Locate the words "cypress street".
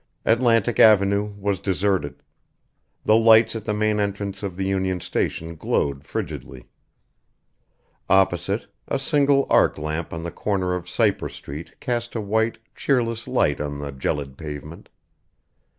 10.89-11.79